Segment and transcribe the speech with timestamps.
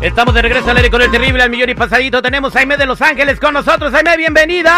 [0.00, 2.22] Estamos de regreso al aire con el terrible al millón y pasadito.
[2.22, 3.92] Tenemos a Aime de Los Ángeles con nosotros.
[3.92, 4.72] Aime, bienvenida.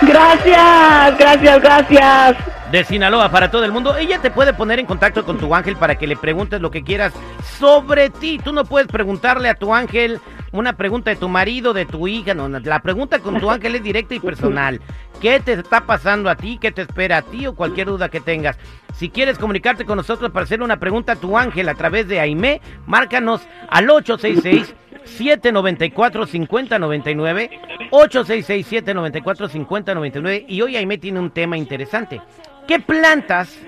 [0.00, 2.36] Gracias, gracias, gracias.
[2.70, 3.96] De Sinaloa para todo el mundo.
[3.96, 6.84] Ella te puede poner en contacto con tu ángel para que le preguntes lo que
[6.84, 7.12] quieras
[7.58, 8.38] sobre ti.
[8.38, 10.20] Tú no puedes preguntarle a tu ángel
[10.52, 12.34] una pregunta de tu marido, de tu hija.
[12.34, 14.80] No, la pregunta con tu ángel es directa y personal.
[15.20, 16.58] ¿Qué te está pasando a ti?
[16.60, 17.46] ¿Qué te espera a ti?
[17.46, 18.58] O cualquier duda que tengas.
[18.94, 22.20] Si quieres comunicarte con nosotros para hacer una pregunta a tu ángel a través de
[22.20, 27.50] Aime, márcanos al 866 794 5099
[27.90, 32.20] 866 794 5099 y hoy Aime tiene un tema interesante.
[32.68, 33.58] ¿Qué plantas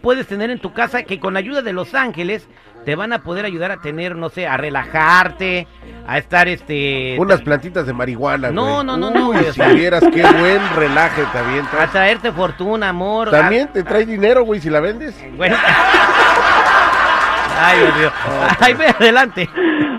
[0.00, 2.48] puedes tener en tu casa que con ayuda de los ángeles
[2.84, 5.66] te van a poder ayudar a tener, no sé, a relajarte,
[6.06, 7.16] a estar este...
[7.18, 8.84] Unas plantitas de marihuana, No, güey.
[8.86, 11.90] no, no, no, Uy, si vieras qué buen relaje te A avientas.
[11.92, 13.30] traerte fortuna, amor.
[13.30, 15.14] También te trae dinero, güey, si la vendes.
[15.22, 15.56] a- Bueno.
[17.62, 18.12] Ay, Dios mío.
[18.60, 19.48] Ay, ve adelante.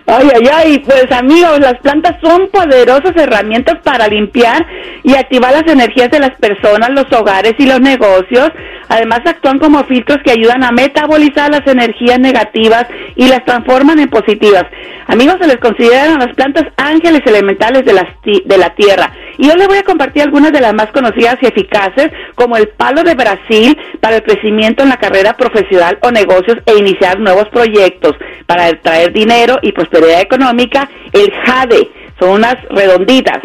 [0.08, 4.66] Ay, ay, ay, pues amigos, las plantas son poderosas herramientas para limpiar
[5.04, 8.50] y activar las energías de las personas, los hogares y los negocios.
[8.90, 14.10] Además actúan como filtros que ayudan a metabolizar las energías negativas y las transforman en
[14.10, 14.66] positivas.
[15.08, 19.12] Amigos, se les consideran a las plantas ángeles elementales de, las de la tierra.
[19.38, 22.68] Y yo les voy a compartir algunas de las más conocidas y eficaces, como el
[22.70, 27.48] palo de Brasil para el crecimiento en la carrera profesional o negocios e iniciar nuevos
[27.52, 28.14] proyectos
[28.46, 33.40] para traer dinero y prosperidad económica, el jade, son unas redonditas.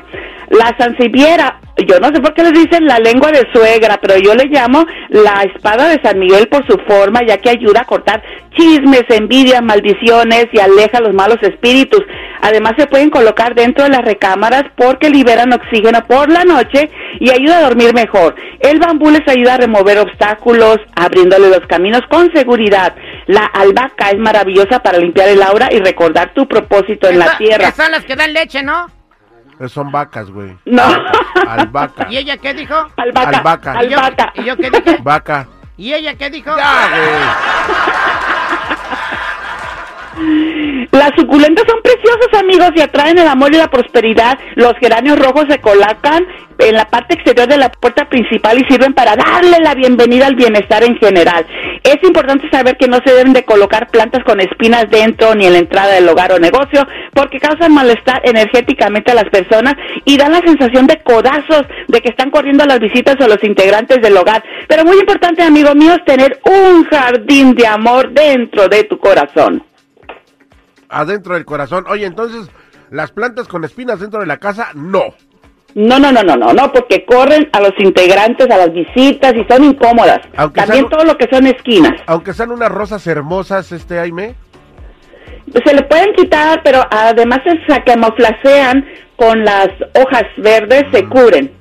[0.50, 4.34] La sansevieria, yo no sé por qué les dicen la lengua de suegra, pero yo
[4.34, 8.22] le llamo la espada de San Miguel por su forma, ya que ayuda a cortar
[8.56, 12.00] chismes, envidias, maldiciones y aleja los malos espíritus.
[12.46, 17.30] Además se pueden colocar dentro de las recámaras porque liberan oxígeno por la noche y
[17.30, 18.36] ayuda a dormir mejor.
[18.60, 22.94] El bambú les ayuda a remover obstáculos, abriéndole los caminos con seguridad.
[23.26, 27.72] La albahaca es maravillosa para limpiar el aura y recordar tu propósito en la tierra.
[27.72, 28.86] son las que dan leche, ¿no?
[29.66, 30.56] Son vacas, güey.
[30.66, 30.84] No.
[31.48, 32.06] Albahaca.
[32.10, 32.76] ¿Y ella qué dijo?
[32.96, 33.38] Albahaca.
[33.38, 33.84] Albahaca.
[33.84, 34.32] ¿Y yo, Albahaca.
[34.36, 34.98] ¿Y yo qué dije?
[35.02, 35.48] Vaca.
[35.78, 36.56] ¿Y ella qué dijo?
[36.56, 38.16] Ya, güey.
[40.92, 41.95] Las suculentas son preciosas,
[42.38, 44.38] amigos, y atraen el amor y la prosperidad.
[44.54, 46.26] Los geranios rojos se colocan
[46.58, 50.34] en la parte exterior de la puerta principal y sirven para darle la bienvenida al
[50.34, 51.46] bienestar en general.
[51.82, 55.52] Es importante saber que no se deben de colocar plantas con espinas dentro ni en
[55.52, 60.32] la entrada del hogar o negocio, porque causan malestar energéticamente a las personas y dan
[60.32, 64.42] la sensación de codazos de que están corriendo las visitas o los integrantes del hogar.
[64.66, 69.62] Pero muy importante, amigo mío, es tener un jardín de amor dentro de tu corazón.
[70.88, 71.84] Adentro del corazón.
[71.88, 72.48] Oye, entonces,
[72.90, 75.02] las plantas con espinas dentro de la casa, no.
[75.74, 79.44] No, no, no, no, no, no, porque corren a los integrantes, a las visitas y
[79.52, 80.20] son incómodas.
[80.36, 81.92] Aunque También sean- todo lo que son esquinas.
[82.06, 84.34] Aunque sean unas rosas hermosas, este Aime.
[85.64, 88.86] Se le pueden quitar, pero además se camuflasean
[89.16, 91.52] con las hojas verdes, se cubren.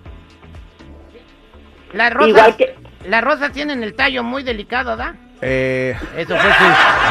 [1.93, 2.75] Las rosas, Igual que-
[3.07, 5.15] las rosas tienen el tallo muy delicado, ¿da?
[5.41, 6.49] Eh, Eso fue,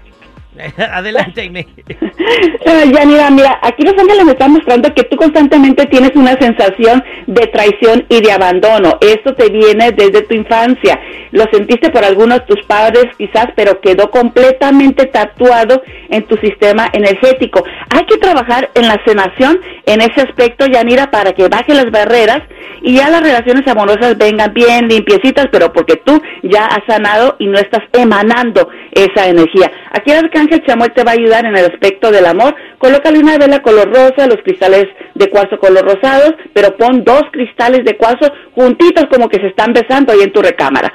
[0.93, 1.44] Adelante.
[1.44, 7.03] Eh, Yanira, mira, aquí Los Ángeles me están mostrando que tú constantemente tienes una sensación
[7.26, 8.99] de traición y de abandono.
[9.00, 10.99] Esto te viene desde tu infancia.
[11.32, 16.88] Lo sentiste por algunos de tus padres quizás, pero quedó completamente tatuado en tu sistema
[16.93, 17.64] energético.
[17.91, 22.43] Hay que trabajar en la sanación en ese aspecto, Yanira, para que baje las barreras
[22.82, 27.47] y ya las relaciones amorosas vengan bien limpiecitas, pero porque tú ya has sanado y
[27.47, 29.70] no estás emanando esa energía.
[29.93, 32.54] Aquí el arcángel Chamuel te va a ayudar en el aspecto del amor.
[32.78, 37.84] Colócale una vela color rosa, los cristales de cuarzo color rosados, pero pon dos cristales
[37.84, 40.90] de cuarzo juntitos como que se están besando ahí en tu recámara.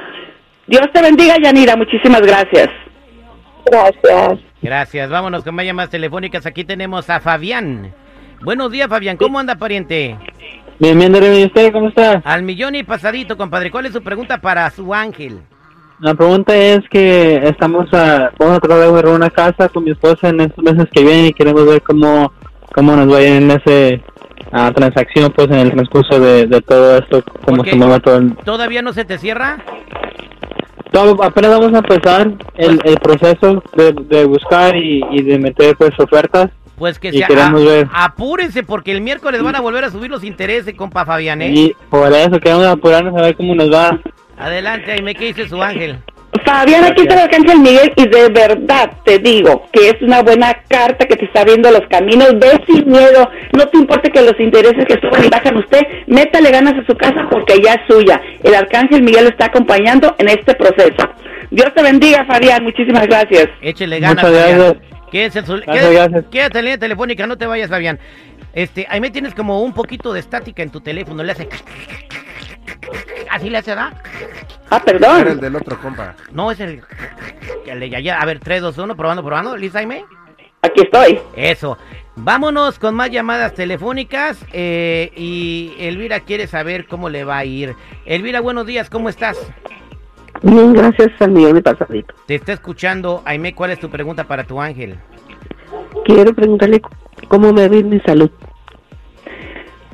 [0.65, 1.75] Dios te bendiga, Yanira.
[1.75, 2.69] Muchísimas gracias.
[3.65, 4.39] Gracias.
[4.61, 6.45] Gracias, vámonos con más llamadas telefónicas.
[6.45, 7.93] Aquí tenemos a Fabián.
[8.43, 10.17] Buenos días Fabián, ¿cómo anda pariente?
[10.79, 12.23] Bien, bien, ¿y usted cómo está?
[12.25, 13.69] Al millón y pasadito, compadre.
[13.69, 15.41] ¿Cuál es su pregunta para su ángel?
[16.01, 20.29] La pregunta es que estamos a, vamos a tratar de una casa con mi esposa
[20.29, 22.33] en estos meses que vienen y queremos ver cómo,
[22.73, 24.03] cómo nos va a ir en ese
[24.51, 28.35] ah, transacción, pues en el transcurso de, de todo esto, cómo se mueve todo el...
[28.37, 29.63] ¿Todavía no se te cierra?
[31.21, 35.91] apenas vamos a empezar el, el proceso de, de buscar y, y de meter pues
[35.99, 36.49] ofertas.
[36.79, 37.87] Pues que Y se queremos a- ver.
[37.93, 41.51] apúrense porque el miércoles van a volver a subir los intereses, compa Fabián, ¿eh?
[41.53, 43.99] Y por eso queremos apurarnos a ver cómo nos va.
[44.41, 45.97] Adelante, Aime, ¿qué dice su ángel?
[46.45, 50.53] Fabián, aquí está el Arcángel Miguel y de verdad te digo que es una buena
[50.69, 52.33] carta que te está abriendo los caminos.
[52.39, 56.49] Ve sin miedo, no te importe que los intereses que suban y bajan usted, métale
[56.51, 58.19] ganas a su casa porque ya es suya.
[58.43, 61.09] El Arcángel Miguel lo está acompañando en este proceso.
[61.51, 63.47] Dios te bendiga, Fabián, muchísimas gracias.
[63.61, 64.57] Échele ganas, Muchas Fabián.
[64.59, 64.83] gracias.
[65.11, 66.25] Quédese en su- Gracias, quédate, gracias.
[66.31, 67.99] quédate en línea telefónica, no te vayas, Fabián.
[68.53, 71.47] Este, ahí me tienes como un poquito de estática en tu teléfono, le hace...
[73.41, 73.93] Así le hace, ¿verdad?
[74.69, 75.39] Ah, Era el perdón.
[75.39, 76.15] del otro compa.
[76.31, 76.81] No, es el...
[77.65, 78.19] el de Yaya.
[78.21, 79.57] A ver, 3, 2, 1, probando, probando.
[79.57, 80.05] ¿Lisa, Aime?
[80.61, 81.19] Aquí estoy.
[81.35, 81.75] Eso.
[82.15, 84.37] Vámonos con más llamadas telefónicas.
[84.53, 87.75] eh, y Elvira quiere saber cómo le va a ir.
[88.05, 89.37] Elvira, buenos días, ¿cómo estás?
[90.43, 92.13] Bien, gracias al millón de pasadito.
[92.27, 94.97] Te está escuchando, Aime, ¿cuál es tu pregunta para tu ángel?
[96.05, 96.79] Quiero preguntarle
[97.27, 98.29] cómo me va a ir mi salud.